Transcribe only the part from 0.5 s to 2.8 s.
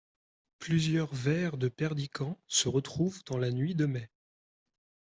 Plusieurs vers de Perdican se